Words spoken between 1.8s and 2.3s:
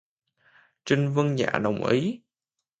ý